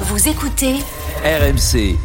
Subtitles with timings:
[0.00, 0.74] Vous écoutez
[1.24, 1.96] RMC.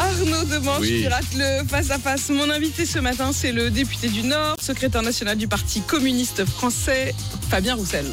[0.00, 1.02] Arnaud Demanche Oui.
[1.02, 2.28] qui rate le face-à-face.
[2.30, 7.14] Mon invité ce matin, c'est le député du Nord, secrétaire national du Parti communiste français,
[7.50, 8.06] Fabien Roussel.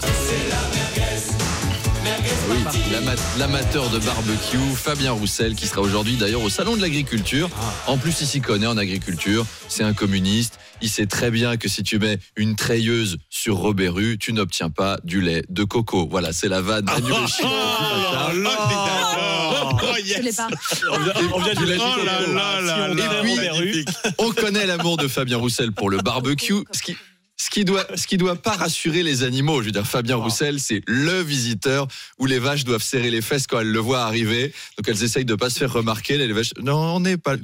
[2.49, 2.57] Oui,
[2.91, 7.49] l'ama- l'amateur de barbecue, Fabien Roussel, qui sera aujourd'hui d'ailleurs au Salon de l'Agriculture.
[7.87, 9.45] En plus, il s'y connaît en agriculture.
[9.67, 10.59] C'est un communiste.
[10.81, 14.69] Il sait très bien que si tu mets une treilleuse sur Robert Rue, tu n'obtiens
[14.69, 16.07] pas du lait de coco.
[16.09, 16.85] Voilà, c'est la vanne.
[16.85, 16.95] Pas.
[20.91, 22.05] On vient, on vient du lait de Oh coco.
[22.05, 23.03] là là Si là on là.
[23.03, 23.85] est Et puis- Robert Rue,
[24.17, 26.53] On connaît l'amour de Fabien Roussel pour le barbecue.
[26.71, 26.95] Ce qui,
[27.37, 29.61] ce qui doit, ce qui doit pas rassurer les animaux.
[29.61, 31.87] Je veux dire, Fabien Roussel, c'est le visiteur
[32.19, 34.53] où les vaches doivent serrer les fesses quand elles le voient arriver.
[34.77, 36.17] Donc elles essayent de pas se faire remarquer.
[36.17, 37.35] Les vaches, non, on n'est pas.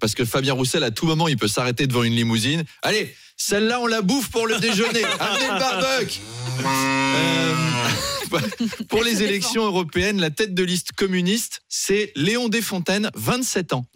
[0.00, 2.64] Parce que Fabien Roussel, à tout moment, il peut s'arrêter devant une limousine.
[2.82, 5.04] Allez, celle-là, on la bouffe pour le déjeuner.
[5.18, 6.20] Amenez le barbecue.
[6.60, 7.54] Euh,
[8.88, 13.86] pour les élections européennes, la tête de liste communiste, c'est Léon Desfontaines, 27 ans.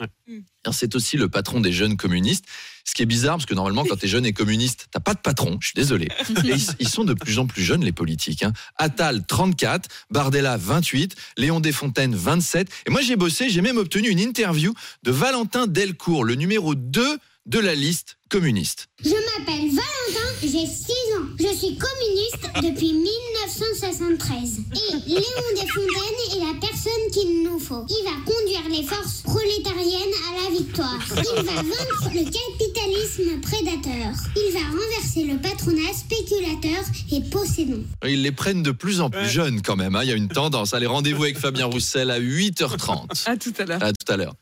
[0.64, 2.44] Alors, C'est aussi le patron des jeunes communistes.
[2.84, 5.14] Ce qui est bizarre, parce que normalement, quand tu es jeune et communiste, t'as pas
[5.14, 6.08] de patron, je suis désolé.
[6.44, 8.42] Et ils, ils sont de plus en plus jeunes, les politiques.
[8.42, 8.52] Hein.
[8.76, 12.68] Attal, 34, Bardella, 28, Léon Desfontaines, 27.
[12.86, 14.72] Et moi, j'ai bossé, j'ai même obtenu une interview
[15.02, 18.88] de Valentin Delcourt, le numéro 2 de la liste communiste.
[19.04, 21.26] Je m'appelle Valentin, j'ai 6 ans.
[21.38, 24.58] Je suis communiste depuis 1973.
[24.74, 25.20] Et Léon
[25.54, 27.86] Desfontaines est la personne qu'il nous faut.
[27.88, 30.98] Il va conduire les forces prolétariennes à la victoire.
[31.08, 34.12] Il va vaincre le capitalisme prédateur.
[34.36, 37.82] Il va renverser le patronat spéculateur et possédant.
[38.06, 39.94] Ils les prennent de plus en plus jeunes quand même.
[39.94, 40.02] hein.
[40.02, 40.74] Il y a une tendance.
[40.74, 43.28] Allez, rendez-vous avec Fabien Roussel à 8h30.
[43.28, 43.82] À tout à l'heure.
[43.84, 44.34] À tout à l'heure.